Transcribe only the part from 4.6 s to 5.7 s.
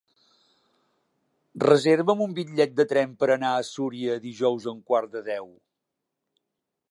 a un quart de deu.